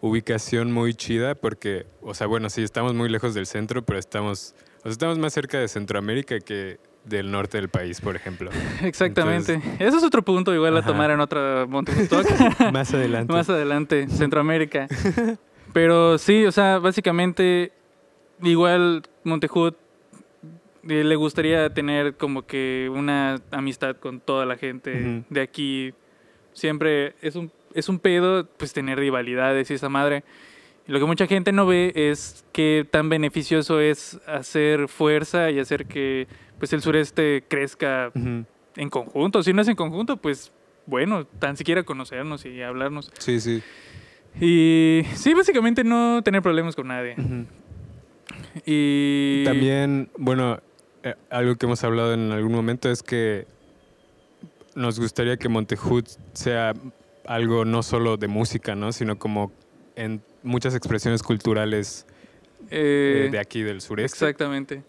ubicación 0.00 0.72
muy 0.72 0.94
chida 0.94 1.34
porque, 1.34 1.86
o 2.00 2.14
sea, 2.14 2.26
bueno, 2.26 2.50
sí, 2.50 2.62
estamos 2.62 2.94
muy 2.94 3.08
lejos 3.08 3.34
del 3.34 3.46
centro, 3.46 3.84
pero 3.84 3.98
estamos, 3.98 4.54
o 4.84 4.88
estamos 4.88 5.18
más 5.18 5.32
cerca 5.32 5.58
de 5.58 5.68
Centroamérica 5.68 6.40
que 6.40 6.78
del 7.04 7.30
norte 7.30 7.58
del 7.58 7.68
país, 7.68 8.00
por 8.00 8.16
ejemplo. 8.16 8.50
Exactamente. 8.82 9.60
Ese 9.78 9.96
es 9.96 10.04
otro 10.04 10.22
punto 10.22 10.54
igual 10.54 10.76
a 10.76 10.82
tomar 10.82 11.10
en 11.10 11.20
otra 11.20 11.66
Monte 11.66 12.06
Talk. 12.06 12.26
más 12.72 12.92
adelante. 12.94 13.32
Más 13.32 13.48
adelante, 13.48 14.08
Centroamérica. 14.08 14.86
Pero 15.72 16.18
sí, 16.18 16.44
o 16.44 16.52
sea, 16.52 16.78
básicamente, 16.78 17.72
igual 18.42 19.02
Montejut 19.24 19.76
eh, 20.88 21.04
le 21.04 21.16
gustaría 21.16 21.72
tener 21.72 22.16
como 22.16 22.46
que 22.46 22.90
una 22.92 23.40
amistad 23.50 23.96
con 23.96 24.20
toda 24.20 24.46
la 24.46 24.56
gente 24.56 25.24
de 25.28 25.40
aquí. 25.40 25.94
Siempre 26.52 27.14
es 27.22 27.36
un, 27.36 27.52
es 27.74 27.88
un 27.88 27.98
pedo, 27.98 28.46
pues 28.56 28.72
tener 28.72 28.98
rivalidades 28.98 29.70
y 29.70 29.74
esa 29.74 29.88
madre. 29.88 30.24
Lo 30.86 30.98
que 30.98 31.04
mucha 31.04 31.26
gente 31.26 31.52
no 31.52 31.66
ve 31.66 31.92
es 31.94 32.44
qué 32.52 32.84
tan 32.90 33.08
beneficioso 33.08 33.78
es 33.78 34.18
hacer 34.26 34.88
fuerza 34.88 35.50
y 35.50 35.60
hacer 35.60 35.86
que 35.86 36.26
pues 36.60 36.72
el 36.74 36.82
sureste 36.82 37.42
crezca 37.48 38.12
en 38.14 38.90
conjunto. 38.90 39.42
Si 39.42 39.52
no 39.52 39.62
es 39.62 39.68
en 39.68 39.74
conjunto, 39.74 40.18
pues 40.18 40.52
bueno, 40.86 41.24
tan 41.24 41.56
siquiera 41.56 41.82
conocernos 41.82 42.44
y 42.44 42.62
hablarnos. 42.62 43.10
Sí, 43.18 43.40
sí. 43.40 43.62
Y 44.38 45.02
sí, 45.14 45.34
básicamente 45.34 45.82
no 45.82 46.22
tener 46.22 46.42
problemas 46.42 46.76
con 46.76 46.88
nadie. 46.88 47.16
Y 48.66 49.42
También, 49.44 50.10
bueno, 50.16 50.60
eh, 51.02 51.14
algo 51.30 51.56
que 51.56 51.66
hemos 51.66 51.82
hablado 51.82 52.12
en 52.12 52.30
algún 52.30 52.52
momento 52.52 52.90
es 52.90 53.02
que 53.02 53.46
nos 54.74 55.00
gustaría 55.00 55.36
que 55.38 55.48
Montejut 55.48 56.06
sea 56.34 56.74
algo 57.24 57.64
no 57.64 57.82
solo 57.82 58.18
de 58.18 58.28
música, 58.28 58.74
¿no? 58.74 58.92
Sino 58.92 59.18
como 59.18 59.50
en 59.96 60.22
muchas 60.42 60.74
expresiones 60.74 61.22
culturales 61.22 62.06
eh, 62.70 63.24
eh, 63.26 63.30
de 63.30 63.38
aquí 63.38 63.62
del 63.62 63.80
sureste. 63.80 64.26
exactamente. 64.26 64.82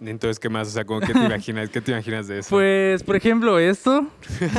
Entonces, 0.00 0.38
¿qué 0.38 0.48
más? 0.48 0.68
O 0.68 0.70
sea, 0.70 0.84
como, 0.84 1.00
¿qué 1.00 1.12
te 1.12 1.24
imaginas? 1.24 1.68
¿Qué 1.68 1.80
te 1.80 1.92
imaginas 1.92 2.26
de 2.26 2.38
eso? 2.38 2.48
Pues, 2.50 3.02
por 3.02 3.16
ejemplo, 3.16 3.58
esto, 3.58 4.06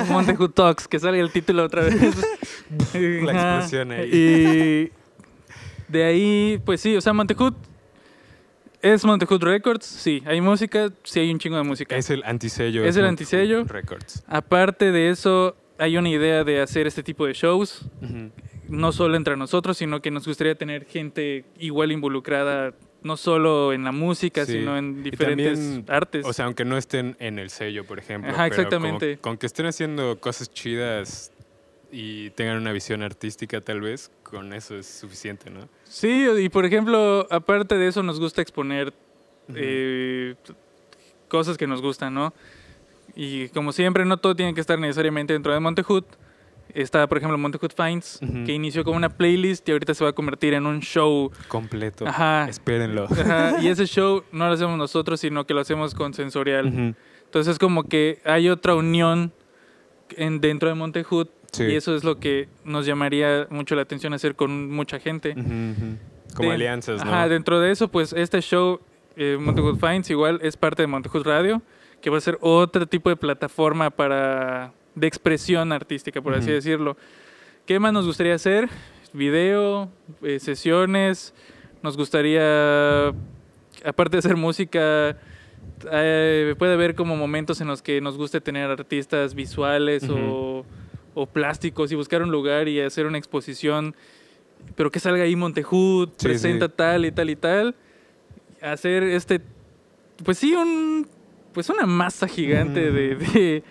Montejut 0.09 0.53
Talks, 0.53 0.87
que 0.87 0.99
sale 0.99 1.19
el 1.19 1.31
título 1.31 1.63
otra 1.63 1.83
vez. 1.83 1.95
La 2.93 3.31
explosión 3.31 3.91
ahí. 3.91 4.09
Y 4.11 4.91
de 5.91 6.03
ahí, 6.03 6.61
pues 6.63 6.81
sí, 6.81 6.95
o 6.95 7.01
sea, 7.01 7.13
Montejut 7.13 7.55
es 8.81 9.05
Montejut 9.05 9.43
Records, 9.43 9.85
sí, 9.85 10.23
hay 10.25 10.41
música, 10.41 10.91
sí 11.03 11.19
hay 11.19 11.31
un 11.31 11.39
chingo 11.39 11.57
de 11.57 11.63
música. 11.63 11.95
es 11.95 12.09
el 12.09 12.23
antisello. 12.23 12.83
Es 12.83 12.95
el 12.97 13.05
antisello. 13.05 13.63
Records. 13.65 14.23
Aparte 14.27 14.91
de 14.91 15.09
eso, 15.09 15.55
hay 15.77 15.97
una 15.97 16.09
idea 16.09 16.43
de 16.43 16.61
hacer 16.61 16.87
este 16.87 17.03
tipo 17.03 17.25
de 17.25 17.33
shows, 17.33 17.85
no 18.67 18.91
solo 18.91 19.17
entre 19.17 19.37
nosotros, 19.37 19.77
sino 19.77 20.01
que 20.01 20.11
nos 20.11 20.27
gustaría 20.27 20.55
tener 20.55 20.85
gente 20.85 21.45
igual 21.59 21.91
involucrada, 21.91 22.73
no 23.01 23.17
solo 23.17 23.73
en 23.73 23.83
la 23.83 23.91
música, 23.91 24.45
Sí. 24.45 24.53
sino 24.59 24.77
en 24.77 25.03
diferentes 25.03 25.59
también, 25.59 25.85
artes. 25.89 26.25
O 26.25 26.33
sea, 26.33 26.45
aunque 26.45 26.65
no 26.65 26.77
estén 26.77 27.15
en 27.19 27.39
el 27.39 27.49
sello, 27.49 27.83
por 27.85 27.97
ejemplo. 27.99 28.29
Ajá, 28.31 28.43
como- 28.49 28.61
exactamente. 28.61 29.17
con 29.17 29.37
que 29.37 29.45
estén 29.47 29.65
haciendo 29.65 30.19
cosas 30.19 30.51
chidas 30.53 31.31
y 31.91 32.29
tengan 32.31 32.57
una 32.57 32.71
visión 32.71 33.01
artística, 33.03 33.59
tal 33.61 33.81
vez, 33.81 34.11
con 34.23 34.53
eso 34.53 34.77
es 34.77 34.85
suficiente, 34.87 35.49
¿no? 35.49 35.67
sí, 35.83 36.25
y 36.39 36.47
por 36.49 36.63
ejemplo, 36.65 37.27
aparte 37.29 37.77
de 37.77 37.87
eso, 37.87 38.01
nos 38.03 38.19
gusta 38.19 38.41
exponer 38.41 38.93
eh, 39.53 40.35
cosas 41.27 41.57
que 41.57 41.67
nos 41.67 41.81
gustan, 41.81 42.13
¿no? 42.13 42.33
Y 43.15 43.49
como 43.49 43.73
siempre, 43.73 44.05
no 44.05 44.15
todo 44.17 44.35
tiene 44.35 44.53
que 44.53 44.61
estar 44.61 44.79
necesariamente 44.79 45.33
dentro 45.33 45.53
de 45.53 45.59
Montejut. 45.59 46.05
Está, 46.75 47.07
por 47.07 47.17
ejemplo, 47.17 47.37
Montejut 47.37 47.73
Finds, 47.75 48.19
Ujú. 48.21 48.43
que 48.45 48.53
inició 48.53 48.83
como 48.83 48.97
una 48.97 49.09
playlist 49.09 49.67
y 49.67 49.71
ahorita 49.71 49.93
se 49.93 50.03
va 50.03 50.09
a 50.11 50.13
convertir 50.13 50.53
en 50.53 50.65
un 50.65 50.79
show. 50.81 51.31
Completo. 51.47 52.07
Ajá. 52.07 52.47
Espérenlo. 52.49 53.05
Ajá, 53.09 53.57
y 53.61 53.67
ese 53.69 53.85
show 53.85 54.23
no 54.31 54.47
lo 54.47 54.53
hacemos 54.53 54.77
nosotros, 54.77 55.19
sino 55.19 55.45
que 55.45 55.53
lo 55.53 55.61
hacemos 55.61 55.93
con 55.95 56.13
Sensorial. 56.13 56.67
Ujú. 56.67 56.95
Entonces, 57.25 57.57
como 57.59 57.83
que 57.83 58.19
hay 58.25 58.49
otra 58.49 58.75
unión 58.75 59.31
en, 60.17 60.41
dentro 60.41 60.69
de 60.69 60.75
Montejut 60.75 61.29
Sí. 61.51 61.63
y 61.65 61.75
eso 61.75 61.93
es 61.95 62.05
lo 62.05 62.17
que 62.17 62.47
nos 62.63 62.85
llamaría 62.85 63.45
mucho 63.49 63.75
la 63.75 63.81
atención 63.81 64.13
hacer 64.13 64.35
con 64.35 64.71
mucha 64.71 64.99
gente. 65.01 65.31
Ujú, 65.31 65.41
ujú. 65.41 65.97
Como 66.33 66.47
De- 66.49 66.55
alianzas, 66.55 67.03
¿no? 67.03 67.11
Ajá, 67.11 67.27
dentro 67.27 67.59
de 67.59 67.71
eso, 67.71 67.89
pues 67.89 68.13
este 68.13 68.39
show, 68.39 68.79
eh, 69.17 69.37
Finds, 69.81 70.09
igual 70.09 70.39
es 70.43 70.55
parte 70.55 70.83
de 70.83 70.87
Montejut 70.87 71.25
Radio, 71.25 71.61
que 72.01 72.09
va 72.09 72.17
a 72.17 72.21
ser 72.21 72.37
otro 72.39 72.85
tipo 72.87 73.09
de 73.09 73.17
plataforma 73.17 73.89
para 73.89 74.71
de 74.95 75.07
expresión 75.07 75.71
artística, 75.71 76.21
por 76.21 76.33
así 76.33 76.51
decirlo. 76.51 76.97
¿Qué 77.65 77.79
más 77.79 77.93
nos 77.93 78.05
gustaría 78.05 78.35
hacer? 78.35 78.69
Video, 79.13 79.89
eh, 80.21 80.39
sesiones. 80.39 81.33
Nos 81.83 81.97
gustaría, 81.97 83.07
aparte 83.83 84.11
de 84.11 84.19
hacer 84.19 84.35
música, 84.35 85.17
eh, 85.91 86.55
puede 86.57 86.73
haber 86.73 86.95
como 86.95 87.15
momentos 87.15 87.61
en 87.61 87.67
los 87.67 87.81
que 87.81 88.01
nos 88.01 88.17
guste 88.17 88.41
tener 88.41 88.69
artistas 88.69 89.33
visuales 89.35 90.07
o, 90.09 90.65
o 91.13 91.25
plásticos 91.25 91.91
y 91.91 91.95
buscar 91.95 92.21
un 92.21 92.31
lugar 92.31 92.67
y 92.67 92.81
hacer 92.81 93.05
una 93.05 93.17
exposición, 93.17 93.95
pero 94.75 94.91
que 94.91 94.99
salga 94.99 95.23
ahí 95.23 95.35
Montejud, 95.35 96.09
Sí, 96.17 96.27
presenta 96.27 96.67
sí. 96.67 96.73
tal 96.75 97.05
y 97.05 97.11
tal 97.11 97.29
y 97.29 97.35
tal. 97.35 97.75
Hacer 98.61 99.03
este, 99.03 99.41
pues 100.23 100.37
sí, 100.37 100.53
un, 100.53 101.07
pues 101.53 101.69
una 101.69 101.85
masa 101.87 102.27
gigante 102.27 102.91
de, 102.91 103.63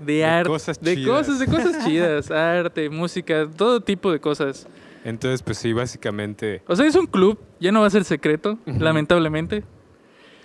de 0.00 0.24
arte, 0.24 0.48
cosas 0.48 0.80
de 0.80 0.94
chidas. 0.96 1.10
cosas, 1.18 1.38
de 1.38 1.46
cosas 1.46 1.84
chidas, 1.84 2.30
arte, 2.30 2.90
música, 2.90 3.48
todo 3.56 3.80
tipo 3.80 4.10
de 4.12 4.20
cosas. 4.20 4.66
Entonces, 5.04 5.42
pues 5.42 5.58
sí, 5.58 5.72
básicamente, 5.72 6.62
O 6.66 6.74
sea, 6.74 6.84
es 6.86 6.96
un 6.96 7.06
club, 7.06 7.38
ya 7.60 7.70
no 7.72 7.80
va 7.80 7.86
a 7.86 7.90
ser 7.90 8.04
secreto, 8.04 8.58
lamentablemente, 8.66 9.62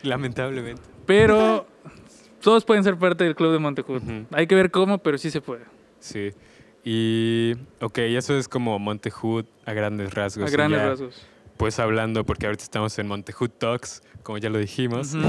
lamentablemente. 0.03 0.81
pero 1.05 1.65
todos 2.41 2.65
pueden 2.65 2.84
ser 2.84 2.98
parte 2.98 3.24
del 3.24 3.36
club 3.36 3.51
de 3.53 3.60
Montejud. 3.60 4.01
Ujú. 4.01 4.25
Hay 4.31 4.48
que 4.48 4.55
ver 4.55 4.72
cómo, 4.72 4.98
pero 5.00 5.17
sí 5.17 5.31
se 5.31 5.41
puede. 5.41 5.63
Sí. 6.00 6.31
Y, 6.84 7.53
ok, 7.79 7.98
eso 8.00 8.36
es 8.38 8.48
como 8.48 8.77
Montejud 8.79 9.46
a 9.65 9.74
grandes 9.74 10.13
rasgos. 10.13 10.48
A 10.50 10.51
grandes 10.51 10.79
ya, 10.79 10.88
rasgos. 10.89 11.27
Pues 11.58 11.77
hablando, 11.79 12.24
porque 12.25 12.48
ahorita 12.48 12.63
estamos 12.63 12.98
en 12.98 13.08
Montejud 13.08 13.50
Talks, 13.51 14.01
como 14.24 14.38
ya 14.39 14.50
lo 14.50 14.58
dijimos. 14.60 15.13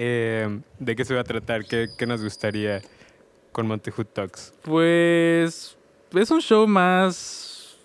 Eh, 0.00 0.60
¿De 0.78 0.94
qué 0.94 1.04
se 1.04 1.12
va 1.12 1.22
a 1.22 1.24
tratar? 1.24 1.64
¿Qué, 1.64 1.88
qué 1.98 2.06
nos 2.06 2.22
gustaría 2.22 2.82
con 3.58 3.66
Montejud 3.66 4.06
Talks? 4.06 4.52
Pues 4.62 5.76
es 6.14 6.30
un 6.30 6.40
show 6.40 6.68
más 6.68 7.76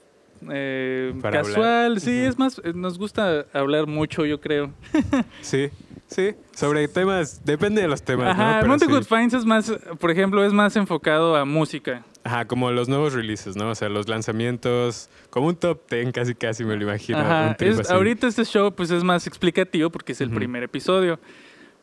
eh, 0.52 1.16
casual, 1.20 1.86
hablar. 1.94 2.00
sí, 2.00 2.12
es 2.12 2.38
más, 2.38 2.62
nos 2.76 3.00
gusta 3.00 3.48
hablar 3.54 3.88
mucho, 3.88 4.24
yo 4.24 4.40
creo. 4.40 4.72
Sí, 5.42 5.72
sí. 6.06 6.36
Sobre 6.54 6.88
temas, 6.88 7.44
depende 7.44 7.82
de 7.82 7.88
los 7.88 8.04
temas, 8.04 8.38
¿no? 8.38 8.44
Ajá, 8.44 8.78
sí. 8.78 8.86
Good 8.86 9.06
Finds 9.06 9.34
es 9.34 9.46
más, 9.46 9.74
por 10.00 10.12
ejemplo, 10.12 10.46
es 10.46 10.54
más 10.54 10.76
enfocado 10.76 11.36
a 11.36 11.44
música. 11.44 12.06
Ajá, 12.24 12.46
como 12.46 12.70
los 12.70 12.88
nuevos 12.88 13.14
releases, 13.14 13.56
¿no? 13.56 13.72
O 13.72 13.76
sea, 13.76 13.90
los 13.90 14.08
lanzamientos, 14.08 15.10
como 15.32 15.48
un 15.48 15.56
top 15.56 15.90
10 15.90 16.14
casi 16.14 16.36
casi 16.36 16.64
me 16.64 16.76
lo 16.76 16.84
imagino. 16.84 17.18
Ajá, 17.18 17.56
es- 17.60 17.90
ahorita 17.90 18.28
este 18.28 18.46
show 18.46 18.72
pues 18.76 18.92
es 18.92 19.04
más 19.04 19.26
explicativo 19.26 19.90
porque 19.90 20.12
es 20.12 20.22
el 20.22 20.30
primer 20.30 20.62
episodio. 20.62 21.20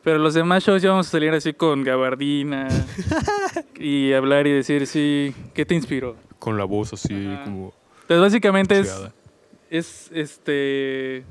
Pero 0.03 0.17
los 0.17 0.33
demás 0.33 0.63
shows 0.63 0.81
ya 0.81 0.89
vamos 0.89 1.07
a 1.07 1.11
salir 1.11 1.31
así 1.33 1.53
con 1.53 1.83
gabardina 1.83 2.67
y 3.79 4.13
hablar 4.13 4.47
y 4.47 4.51
decir, 4.51 4.87
sí, 4.87 5.33
¿qué 5.53 5.65
te 5.65 5.75
inspiró? 5.75 6.15
Con 6.39 6.57
la 6.57 6.63
voz 6.65 6.93
así, 6.93 7.13
Ajá. 7.27 7.43
como... 7.43 7.73
Entonces 8.01 8.21
básicamente 8.21 8.79
es, 8.79 9.07
es 9.69 10.11
este 10.13 11.23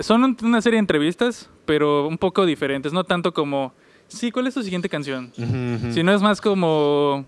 son 0.00 0.24
un- 0.24 0.36
una 0.42 0.60
serie 0.60 0.76
de 0.76 0.80
entrevistas 0.80 1.48
pero 1.64 2.06
un 2.08 2.18
poco 2.18 2.44
diferentes 2.44 2.92
no 2.92 3.04
tanto 3.04 3.32
como 3.32 3.72
sí 4.08 4.30
cuál 4.32 4.46
es 4.48 4.54
tu 4.54 4.62
siguiente 4.62 4.88
canción 4.88 5.32
sino 5.92 6.12
es 6.12 6.20
más 6.22 6.40
como 6.40 7.24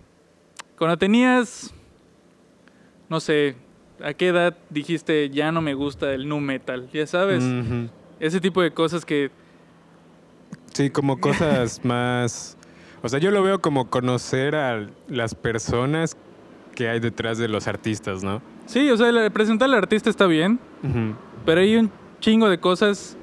cuando 0.77 0.97
tenías 0.99 1.73
no 3.09 3.21
sé 3.21 3.55
a 4.03 4.13
qué 4.13 4.29
edad 4.29 4.57
dijiste 4.71 5.31
ya 5.31 5.53
no 5.53 5.61
me 5.63 5.75
gusta 5.75 6.13
el 6.13 6.29
nu 6.29 6.41
metal 6.41 6.89
ya 6.93 7.07
sabes. 7.07 7.45
Ese 8.21 8.41
tipo 8.41 8.61
de 8.61 8.73
cosas 8.73 9.05
que 9.05 9.31
Sí, 10.79 10.91
como 10.91 11.19
cosas 11.21 11.85
más... 11.85 12.57
O 13.03 13.09
sea, 13.09 13.19
yo 13.19 13.33
lo 13.33 13.43
veo 13.43 13.61
como 13.61 13.91
conocer 13.91 14.55
a 14.55 14.87
las 15.09 15.35
personas 15.35 16.17
que 16.77 16.89
hay 16.89 17.01
detrás 17.01 17.37
de 17.39 17.49
los 17.49 17.67
artistas, 17.67 18.23
¿no? 18.23 18.41
sí 18.67 18.89
o 18.91 18.97
sea 18.97 19.31
presentar 19.31 19.67
al 19.69 19.75
artista 19.75 20.09
está 20.11 20.27
bien 20.29 20.61
pero 21.45 21.61
hay 21.63 21.75
un 21.77 21.91
chingo 22.21 22.49
de 22.49 22.59
cosas 22.61 23.17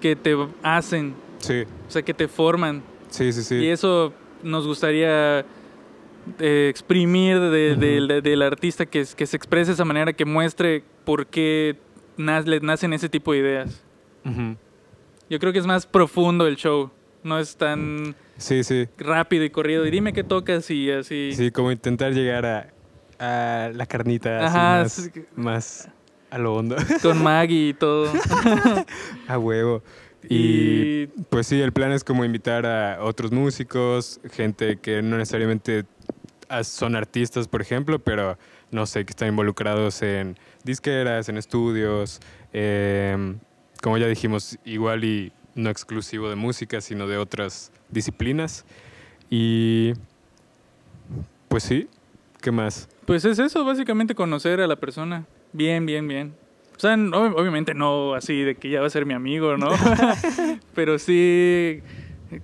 que 0.00 0.16
te 0.16 0.34
hacen 0.62 1.14
Sí, 1.40 1.64
o 1.86 1.90
sea 1.90 2.00
que 2.02 2.14
te 2.14 2.28
forman 2.28 2.82
sí, 3.10 3.32
sí, 3.32 3.42
sí. 3.42 3.56
Y 3.56 3.66
eso 3.68 4.14
nos 4.42 4.66
gustaría 4.66 5.44
eh, 6.38 6.68
exprimir 6.70 7.38
de- 7.40 7.76
del- 7.76 8.08
de- 8.08 8.22
del 8.22 8.40
artista 8.42 8.86
que, 8.86 9.04
que 9.16 9.26
se 9.26 9.36
exprese 9.36 9.72
de 9.72 9.74
esa 9.74 9.84
manera, 9.84 10.12
que 10.14 10.24
muestre 10.24 10.82
por 11.04 11.26
qué 11.26 11.76
le 12.16 12.60
nacen 12.60 12.92
ese 12.94 13.08
tipo 13.08 13.32
de 13.32 13.38
ideas. 13.40 13.82
Ujú. 14.24 14.56
Yo 15.30 15.38
creo 15.38 15.52
que 15.52 15.58
es 15.58 15.66
más 15.66 15.86
profundo 15.86 16.46
el 16.46 16.56
show. 16.56 16.90
No 17.22 17.38
es 17.38 17.56
tan 17.56 18.14
Sí, 18.36 18.62
sí. 18.64 18.86
rápido 18.98 19.44
y 19.44 19.50
corrido. 19.50 19.84
Y 19.86 19.90
dime 19.90 20.12
qué 20.12 20.24
tocas 20.24 20.70
y 20.70 20.90
así. 20.90 21.32
Sí, 21.34 21.50
como 21.50 21.72
intentar 21.72 22.12
llegar 22.12 22.46
a, 22.46 22.68
a 23.18 23.70
la 23.74 23.86
carnita 23.86 24.46
así 24.82 25.02
más, 25.02 25.10
más 25.36 25.88
a 26.30 26.38
lo 26.38 26.54
hondo. 26.54 26.76
Con 27.02 27.22
Maggie 27.22 27.68
y 27.70 27.74
todo. 27.74 28.10
a 29.28 29.38
huevo. 29.38 29.82
Y 30.28 30.36
y 30.36 31.06
pues 31.30 31.46
sí, 31.46 31.60
el 31.60 31.72
plan 31.72 31.92
es 31.92 32.04
como 32.04 32.24
invitar 32.24 32.66
a 32.66 33.02
otros 33.04 33.30
músicos, 33.32 34.20
gente 34.32 34.78
que 34.78 35.00
no 35.00 35.16
necesariamente 35.16 35.84
son 36.62 36.96
artistas, 36.96 37.46
por 37.48 37.60
ejemplo, 37.62 37.98
pero 37.98 38.36
no 38.70 38.84
sé, 38.86 39.04
que 39.04 39.10
están 39.10 39.28
involucrados 39.28 40.02
en 40.02 40.36
disqueras, 40.64 41.28
en 41.28 41.36
estudios, 41.38 42.20
em, 42.52 43.38
como 43.82 43.98
ya 43.98 44.06
dijimos, 44.06 44.58
igual 44.64 45.04
y 45.04 45.32
no 45.54 45.70
exclusivo 45.70 46.28
de 46.30 46.36
música, 46.36 46.80
sino 46.80 47.06
de 47.06 47.16
otras 47.16 47.72
disciplinas. 47.90 48.64
Y 49.30 49.92
pues 51.48 51.62
sí, 51.64 51.88
¿qué 52.40 52.50
más? 52.50 52.88
pues 53.06 53.24
es 53.24 53.38
eso, 53.38 53.64
básicamente 53.64 54.14
conocer 54.14 54.60
a 54.60 54.66
la 54.66 54.76
persona. 54.76 55.24
Bien, 55.54 55.86
bien, 55.86 56.06
bien. 56.06 56.34
O 56.76 56.80
sea, 56.80 56.96
no- 56.96 57.22
obviamente 57.36 57.72
no 57.74 58.14
así 58.14 58.42
de 58.42 58.54
que 58.54 58.68
ya 58.68 58.80
va 58.82 58.86
a 58.86 58.90
ser 58.90 59.06
mi 59.06 59.14
amigo, 59.14 59.56
¿no? 59.56 59.70
Pero 60.74 60.98
sí 60.98 61.80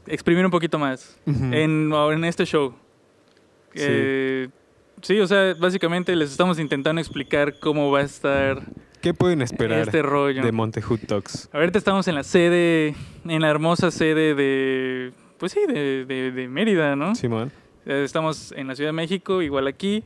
exprimir 0.07 0.45
un 0.45 0.51
poquito 0.51 0.79
más. 0.79 1.17
Ujú. 1.27 1.45
en, 1.53 1.93
en 1.93 2.25
este 2.25 2.47
show. 2.47 2.75
Sí. 3.75 3.83
Eh, 3.87 4.49
sí, 5.03 5.21
o 5.21 5.27
sea, 5.27 5.55
básicamente 5.55 6.17
les 6.17 6.31
estamos 6.31 6.59
intentando 6.59 7.01
explicar 7.01 7.59
cómo 7.59 7.91
va 7.91 8.01
a 8.01 8.05
estar 8.05 8.63
¿Qué 9.05 9.13
pueden 9.13 9.43
esperar 9.43 9.81
este 9.81 10.01
rollo. 10.01 10.43
de 10.43 10.51
Montejud 10.51 10.99
Talks? 11.07 11.51
Ahorita 11.53 11.77
estamos 11.79 12.09
en 12.09 12.15
la 12.15 12.25
sede, 12.25 12.95
en 13.29 13.43
la 13.43 13.51
hermosa 13.51 13.91
sede 13.91 14.35
de, 14.35 15.13
pues 15.39 15.53
sí, 15.53 15.61
de, 15.69 16.07
de- 16.07 16.33
de 16.33 16.49
Mérida, 16.49 16.97
¿no? 16.97 17.15
Simón. 17.15 17.53
Eh, 17.85 18.03
Estamos 18.03 18.53
en 18.57 18.67
la 18.67 18.75
Ciudad 18.75 18.89
de 18.89 18.93
México, 18.95 19.43
igual 19.43 19.67
aquí. 19.67 20.03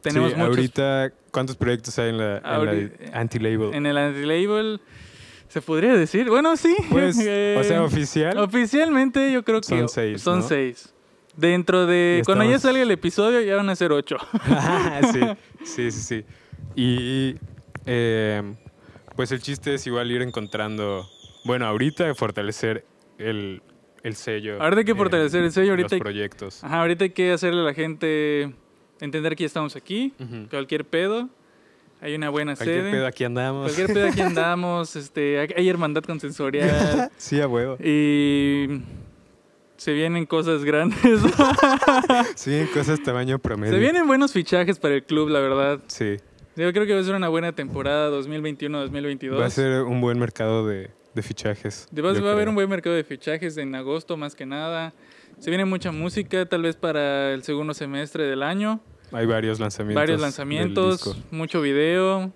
Tenemos 0.00 0.30
Sí, 0.32 0.36
muchos 0.38 0.56
ahorita, 0.56 1.12
¿cuántos 1.30 1.56
proyectos 1.56 1.98
hay 1.98 2.08
en 2.08 2.16
la, 2.18 2.38
anti-label? 3.12 3.74
en 3.74 3.84
el 3.84 3.98
anti-label. 3.98 4.80
¿Se 5.48 5.60
podría 5.60 5.92
decir? 5.94 6.30
Bueno, 6.30 6.56
sí. 6.56 6.74
Pues, 6.90 7.18
Eh, 7.22 7.58
o 7.60 7.62
sea, 7.64 7.82
oficial. 7.82 8.38
Oficialmente 8.38 9.30
yo 9.32 9.44
creo 9.44 9.60
que 9.60 9.66
Son 9.68 9.86
seis, 9.90 10.22
Son 10.22 10.38
¿no? 10.40 10.48
seis. 10.48 10.94
Dentro 11.36 11.84
de... 11.86 12.22
Cuando 12.24 12.44
ya 12.44 12.58
salga 12.58 12.80
el 12.80 12.90
episodio 12.90 13.42
ya 13.42 13.56
van 13.56 13.68
a 13.68 13.76
ser 13.76 13.92
ocho. 13.92 14.16
sí, 15.12 15.20
sí, 15.64 15.90
sí, 15.90 16.00
sí. 16.00 16.24
Y 16.74 17.36
eh, 17.86 18.42
pues 19.16 19.32
el 19.32 19.40
chiste 19.40 19.74
es 19.74 19.86
igual 19.86 20.10
ir 20.10 20.22
encontrando, 20.22 21.08
bueno, 21.44 21.66
ahorita 21.66 22.14
fortalecer 22.14 22.84
el, 23.18 23.62
el 24.02 24.14
sello. 24.16 24.60
Ahorita 24.62 24.80
hay 24.80 24.84
que 24.84 24.94
fortalecer 24.94 25.42
el 25.44 25.52
sello, 25.52 25.70
ahorita 25.70 25.96
Los 25.96 26.00
proyectos. 26.00 26.64
Ajá, 26.64 26.80
ahorita 26.80 27.04
hay 27.04 27.10
que 27.10 27.32
hacerle 27.32 27.60
a 27.60 27.64
la 27.64 27.74
gente 27.74 28.52
entender 29.00 29.36
que 29.36 29.42
ya 29.44 29.46
estamos 29.46 29.76
aquí. 29.76 30.12
Cualquier 30.50 30.84
pedo. 30.84 31.28
Hay 32.00 32.16
una 32.16 32.30
buena 32.30 32.56
Cualquier 32.56 32.80
sede. 32.82 32.90
pedo 32.90 33.06
aquí 33.06 33.22
andamos. 33.22 33.72
Cualquier 33.72 33.94
pedo 33.96 34.08
aquí 34.08 34.20
andamos. 34.32 34.96
este, 34.96 35.38
hay- 35.38 35.54
hay 35.56 35.68
hermandad 35.68 36.02
consensorial. 36.02 37.10
sí, 37.16 37.40
a 37.40 37.46
huevo. 37.46 37.76
y 37.82 38.80
se 39.76 39.92
vienen 39.92 40.26
cosas 40.26 40.64
grandes. 40.64 40.98
Sí, 42.34 42.66
cosas 42.74 43.02
tamaño 43.02 43.38
promedio. 43.38 43.72
se 43.74 43.78
vienen 43.80 44.06
buenos 44.06 44.32
fichajes 44.32 44.78
para 44.78 44.94
el 44.94 45.04
club, 45.04 45.28
la 45.28 45.40
verdad. 45.40 45.80
Sí, 45.86 46.16
Yo 46.56 46.72
creo 46.72 46.86
que 46.86 46.94
va 46.94 47.00
a 47.00 47.04
ser 47.04 47.14
una 47.14 47.28
buena 47.28 47.52
temporada 47.52 48.10
2021-2022. 48.10 49.40
va 49.40 49.46
a 49.46 49.50
ser 49.50 49.82
un 49.82 50.00
buen 50.00 50.18
mercado 50.18 50.66
de, 50.66 50.90
de 51.14 51.22
fichajes. 51.22 51.86
De 51.90 52.02
va 52.02 52.10
a 52.10 52.32
haber 52.32 52.48
un 52.48 52.54
buen 52.54 52.68
mercado 52.68 52.94
de 52.94 53.04
fichajes 53.04 53.56
en 53.56 53.74
agosto 53.74 54.16
más 54.16 54.34
que 54.34 54.44
nada. 54.44 54.92
Se 55.38 55.50
viene 55.50 55.64
mucha 55.64 55.92
música, 55.92 56.44
tal 56.46 56.62
vez 56.62 56.76
para 56.76 57.32
el 57.32 57.42
segundo 57.42 57.72
semestre 57.74 58.24
del 58.24 58.42
año. 58.42 58.80
Hay 59.12 59.26
varios 59.26 59.60
lanzamientos. 59.60 60.00
Varios 60.00 60.20
lanzamientos, 60.20 61.16
mucho 61.30 61.60
video. 61.60 62.32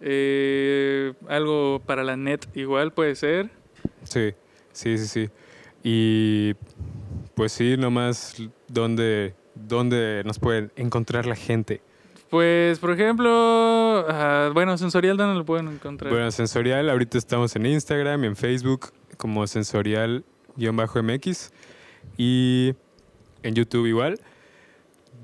eh, 0.00 1.12
algo 1.28 1.82
para 1.84 2.02
la 2.04 2.16
net 2.16 2.46
igual 2.54 2.92
puede 2.92 3.14
ser. 3.14 3.50
Sí, 4.04 4.32
sí, 4.72 4.96
sí, 4.98 5.06
sí. 5.06 5.30
Y 5.82 6.54
pues 7.34 7.52
sí, 7.52 7.76
nomás 7.76 8.36
dónde, 8.68 9.34
dónde 9.54 10.22
nos 10.24 10.38
pueden 10.38 10.72
encontrar 10.76 11.26
la 11.26 11.36
gente. 11.36 11.80
Pues, 12.30 12.78
por 12.78 12.92
ejemplo, 12.92 14.06
ah, 14.08 14.50
bueno, 14.54 14.78
Sensorial, 14.78 15.16
¿dónde 15.16 15.36
lo 15.36 15.44
pueden 15.44 15.66
encontrar? 15.68 16.12
Bueno, 16.12 16.30
Sensorial, 16.30 16.88
ahorita 16.88 17.18
estamos 17.18 17.56
en 17.56 17.66
Instagram 17.66 18.22
y 18.22 18.26
en 18.28 18.36
Facebook 18.36 18.92
como 19.16 19.44
Sensorial-MX 19.46 21.50
y 22.16 22.74
en 23.42 23.54
YouTube 23.54 23.86
igual. 23.86 24.20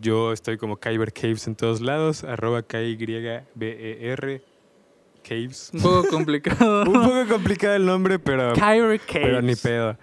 yo 0.01 0.33
estoy 0.33 0.59
como 0.59 0.79
Kyber 0.79 1.13
Caves 1.13 1.47
en 1.47 1.55
todos 1.55 1.81
lados, 1.81 2.25
arroba 2.25 2.63
K-Y-B-E-R 2.63 4.43
Caves. 5.27 5.71
Un 5.75 5.83
poco 5.83 6.09
complicado. 6.09 6.83
Un 6.87 6.93
poco 6.93 7.27
complicado 7.29 7.75
el 7.77 7.87
nombre, 7.87 8.19
pero, 8.19 8.53
Kyrie 8.55 9.01
pero 9.13 9.43
ni 9.43 9.55
Caves. 9.55 9.63
pedo. 9.63 9.99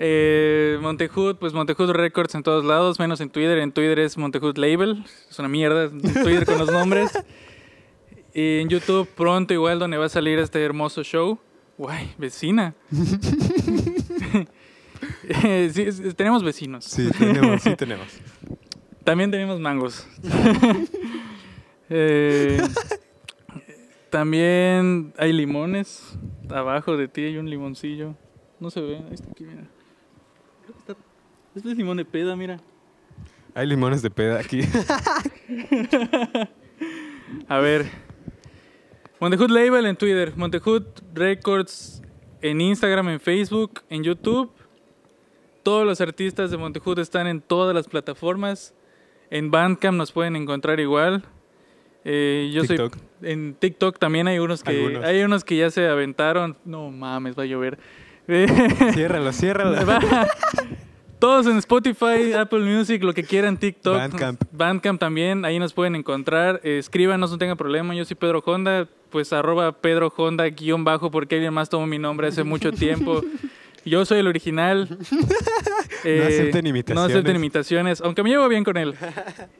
Eh, 0.00 0.78
Montehood, 0.80 1.36
pues 1.36 1.52
Montehood 1.52 1.90
Records 1.90 2.34
en 2.36 2.42
todos 2.44 2.64
lados, 2.64 2.98
menos 3.00 3.20
en 3.20 3.30
Twitter. 3.30 3.58
En 3.58 3.72
Twitter 3.72 3.98
es 3.98 4.16
Montehood 4.16 4.56
Label. 4.56 5.04
Es 5.28 5.38
una 5.38 5.48
mierda 5.48 5.90
Twitter 6.22 6.44
con 6.46 6.58
los 6.58 6.70
nombres. 6.70 7.10
Y 8.32 8.60
en 8.60 8.68
YouTube 8.68 9.08
pronto 9.08 9.52
igual 9.54 9.78
donde 9.80 9.96
va 9.96 10.06
a 10.06 10.08
salir 10.08 10.38
este 10.38 10.62
hermoso 10.62 11.02
show. 11.02 11.38
Guay, 11.76 12.12
vecina. 12.18 12.74
Eh, 15.44 15.70
sí, 15.74 15.82
es- 15.82 16.16
tenemos 16.16 16.42
vecinos. 16.44 16.84
Sí, 16.84 17.08
tenemos, 17.18 17.62
sí 17.62 17.74
tenemos. 17.76 18.06
También 19.04 19.30
tenemos 19.30 19.58
mangos. 19.58 20.06
Eh, 21.88 22.60
también 24.10 25.14
hay 25.16 25.32
limones. 25.32 26.18
Abajo 26.50 26.96
de 26.98 27.08
ti 27.08 27.22
hay 27.22 27.38
un 27.38 27.48
limoncillo. 27.48 28.14
No 28.60 28.70
se 28.70 28.82
ve. 28.82 28.96
Ahí 28.98 29.14
está 29.14 29.30
aquí, 29.30 29.44
mira. 29.44 29.64
Este 31.58 31.72
es 31.72 31.76
limón 31.76 31.96
de 31.96 32.04
peda, 32.04 32.36
mira. 32.36 32.60
Hay 33.52 33.66
limones 33.66 34.00
de 34.00 34.10
peda 34.10 34.38
aquí. 34.38 34.60
A 37.48 37.58
ver. 37.58 37.86
Montehood 39.18 39.50
Label 39.50 39.84
en 39.86 39.96
Twitter. 39.96 40.32
Montehood 40.36 40.84
Records 41.14 42.00
en 42.42 42.60
Instagram, 42.60 43.08
en 43.08 43.18
Facebook, 43.18 43.80
en 43.90 44.04
YouTube. 44.04 44.52
Todos 45.64 45.84
los 45.84 46.00
artistas 46.00 46.52
de 46.52 46.58
Montehood 46.58 47.00
están 47.00 47.26
en 47.26 47.40
todas 47.40 47.74
las 47.74 47.88
plataformas. 47.88 48.72
En 49.28 49.50
Bandcamp 49.50 49.98
nos 49.98 50.12
pueden 50.12 50.36
encontrar 50.36 50.78
igual. 50.78 51.24
Eh, 52.04 52.52
yo 52.54 52.62
TikTok. 52.62 52.94
soy 52.94 53.02
en 53.32 53.54
TikTok 53.54 53.98
también 53.98 54.28
hay 54.28 54.38
unos 54.38 54.62
que 54.62 54.70
Algunos. 54.70 55.04
hay 55.04 55.24
unos 55.24 55.42
que 55.42 55.56
ya 55.56 55.72
se 55.72 55.88
aventaron. 55.88 56.56
No 56.64 56.88
mames, 56.92 57.36
va 57.36 57.42
a 57.42 57.46
llover. 57.46 57.80
ciérralo, 58.94 59.32
ciérralo. 59.32 59.76
Todos 61.18 61.46
en 61.46 61.56
Spotify, 61.58 62.32
Apple 62.38 62.60
Music, 62.60 63.02
lo 63.02 63.12
que 63.12 63.24
quieran, 63.24 63.58
TikTok. 63.58 63.96
Bandcamp. 63.96 64.42
Bandcamp 64.52 65.00
también, 65.00 65.44
ahí 65.44 65.58
nos 65.58 65.72
pueden 65.72 65.96
encontrar. 65.96 66.60
Escríbanos, 66.62 67.30
no 67.30 67.38
tengan 67.38 67.56
problema. 67.56 67.94
Yo 67.94 68.04
soy 68.04 68.16
Pedro 68.16 68.42
Honda, 68.44 68.88
pues 69.10 69.32
arroba 69.32 69.72
Pedro 69.72 70.12
Honda 70.16 70.48
guion 70.48 70.84
bajo, 70.84 71.10
porque 71.10 71.36
alguien 71.36 71.54
más 71.54 71.68
tomó 71.68 71.86
mi 71.86 71.98
nombre 71.98 72.28
hace 72.28 72.44
mucho 72.44 72.72
tiempo. 72.72 73.22
Yo 73.84 74.04
soy 74.04 74.18
el 74.18 74.26
original. 74.26 74.88
Eh, 76.04 76.22
acepten 76.28 76.62
No 76.62 76.68
imitaciones. 76.68 77.10
acepten 77.10 77.36
imitaciones, 77.36 78.00
aunque 78.00 78.22
me 78.22 78.30
llevo 78.30 78.48
bien 78.48 78.62
con 78.62 78.76
él. 78.76 78.94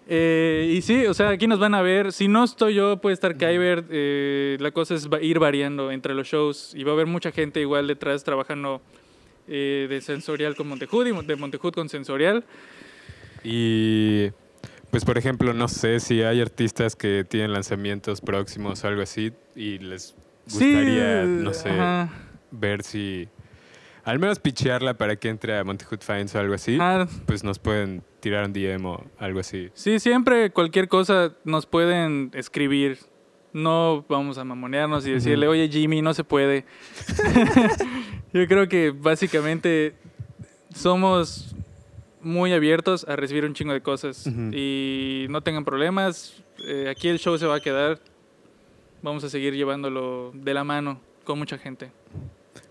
Eh, 0.07 0.73
y 0.73 0.83
sí, 0.83 1.05
o 1.07 1.13
sea, 1.13 1.31
aquí 1.31 1.49
nos 1.49 1.59
van 1.59 1.75
a 1.75 1.83
ver. 1.83 2.13
Si 2.13 2.29
no 2.29 2.45
estoy 2.45 2.75
yo, 2.75 2.99
puede 2.99 3.15
estar 3.15 3.37
Kyber. 3.37 3.85
Eh, 3.91 4.57
la 4.61 4.71
cosa 4.71 4.95
es 4.95 5.09
ir 5.21 5.41
variando 5.41 5.91
entre 5.91 6.15
los 6.15 6.29
shows 6.29 6.75
y 6.77 6.85
va 6.85 6.93
a 6.93 6.95
haber 6.95 7.07
mucha 7.07 7.33
gente 7.33 7.61
igual 7.61 7.89
detrás 7.89 8.23
trabajando 8.23 8.81
eh, 9.49 9.87
de 9.89 10.01
sensorial 10.01 10.55
con 10.57 10.69
Montehood 10.69 11.07
y 11.07 11.27
de 11.27 11.37
Montehood 11.37 11.73
con 11.75 11.89
sensorial. 11.89 12.45
Y 13.45 14.31
pues 14.91 15.05
por 15.05 15.19
ejemplo, 15.19 15.53
no 15.53 15.69
sé 15.69 16.01
si 16.01 16.23
hay 16.23 16.41
artistas 16.41 16.97
que 16.97 17.25
tienen 17.29 17.53
lanzamientos 17.53 18.21
próximos 18.21 18.83
o 18.85 18.89
algo 18.89 19.03
así 19.03 19.33
y 19.55 19.79
les 19.79 20.15
gustaría, 20.47 21.25
sí, 21.25 21.29
no 21.29 21.53
sé, 21.55 21.69
ajá. 21.71 22.11
ver 22.51 22.83
si 22.83 23.29
al 24.05 24.19
menos 24.19 24.39
pichearla 24.39 24.95
para 24.97 25.17
que 25.17 25.29
entre 25.29 25.57
a 25.59 25.65
Montehood 25.65 26.01
Finds 26.01 26.35
o 26.35 26.39
algo 26.39 26.55
así, 26.55 26.79
Ah, 26.81 27.07
pues 27.27 27.45
nos 27.45 27.59
pueden 27.59 28.03
tirar 28.21 28.45
un 28.47 28.53
DM 28.55 28.85
o 28.87 29.05
algo 29.19 29.41
así. 29.41 29.69
sí, 29.75 29.99
siempre 30.01 30.51
cualquier 30.51 30.89
cosa 30.89 31.35
nos 31.45 31.67
pueden 31.67 32.31
escribir. 32.35 32.99
No 33.59 34.05
vamos 34.09 34.39
a 34.39 34.45
mamonearnos 34.45 35.07
y 35.07 35.11
decirle, 35.13 35.49
oye 35.49 35.69
Jimmy, 35.69 36.01
no 36.01 36.15
se 36.15 36.23
puede. 36.25 36.65
Yo 38.33 38.47
creo 38.47 38.69
que 38.69 38.91
básicamente 38.91 39.95
somos 40.75 41.55
muy 42.21 42.53
abiertos 42.53 43.07
a 43.09 43.17
recibir 43.17 43.45
un 43.45 43.55
chingo 43.55 43.73
de 43.73 43.81
cosas 43.81 44.27
y 44.53 45.27
no 45.31 45.41
tengan 45.43 45.65
problemas. 45.65 46.43
eh, 46.65 46.89
aquí 46.91 47.09
el 47.09 47.19
show 47.19 47.37
se 47.39 47.47
va 47.47 47.57
a 47.57 47.61
quedar. 47.61 47.99
Vamos 49.03 49.25
a 49.25 49.29
seguir 49.31 49.55
llevándolo 49.55 50.33
de 50.35 50.55
la 50.55 50.65
mano 50.65 51.01
con 51.25 51.39
mucha 51.39 51.59
gente. 51.59 51.91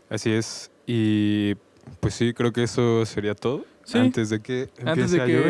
Así 0.10 0.32
es. 0.32 0.72
Y 0.86 1.56
pues 2.00 2.14
sí, 2.14 2.34
creo 2.34 2.52
que 2.54 2.64
eso 2.64 3.06
sería 3.06 3.36
todo. 3.36 3.66
Sí. 3.88 3.98
Antes 4.00 4.30
de 4.30 4.42
que 4.42 4.64
empiece 4.78 4.90
Antes 4.90 5.12
de 5.12 5.22
a 5.22 5.26
llover. 5.28 5.44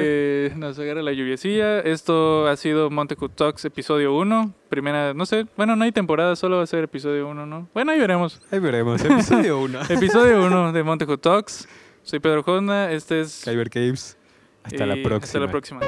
que 0.51 0.53
nos 0.57 0.77
agarre 0.77 1.01
la 1.01 1.11
lluviecilla, 1.11 1.79
esto 1.79 2.47
ha 2.47 2.55
sido 2.55 2.91
Montecut 2.91 3.33
Talks 3.35 3.65
episodio 3.65 4.15
1. 4.15 4.53
Primera, 4.69 5.15
no 5.15 5.25
sé, 5.25 5.47
bueno, 5.57 5.75
no 5.75 5.83
hay 5.83 5.91
temporada, 5.91 6.35
solo 6.35 6.57
va 6.57 6.63
a 6.63 6.67
ser 6.67 6.83
episodio 6.83 7.27
1, 7.29 7.47
¿no? 7.47 7.67
Bueno, 7.73 7.93
ahí 7.93 7.99
veremos. 7.99 8.39
Ahí 8.51 8.59
veremos. 8.59 9.03
Episodio 9.03 9.59
1. 9.61 9.79
Episodio 9.89 10.45
1 10.45 10.71
de 10.71 10.83
Montecut 10.83 11.19
Talks. 11.19 11.67
Soy 12.03 12.19
Pedro 12.19 12.41
Honda, 12.45 12.91
este 12.91 13.21
es... 13.21 13.41
Kyber 13.43 13.71
Caves. 13.71 14.17
Hasta 14.63 14.85
la 14.85 14.95
próxima. 15.01 15.17
Hasta 15.25 15.39
la 15.39 15.47
próxima. 15.47 15.79